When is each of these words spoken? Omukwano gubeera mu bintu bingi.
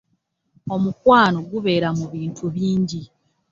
Omukwano 0.75 1.37
gubeera 1.51 1.89
mu 1.97 2.05
bintu 2.13 2.43
bingi. 2.55 3.01